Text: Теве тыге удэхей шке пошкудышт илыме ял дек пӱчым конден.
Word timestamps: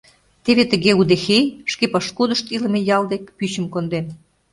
Теве 0.43 0.63
тыге 0.71 0.91
удэхей 1.01 1.45
шке 1.71 1.85
пошкудышт 1.93 2.45
илыме 2.55 2.79
ял 2.95 3.03
дек 3.11 3.23
пӱчым 3.37 3.65
конден. 3.73 4.05